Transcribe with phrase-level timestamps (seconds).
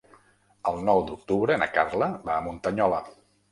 [0.71, 3.07] El nou d'octubre na Carla va a Muntanyola.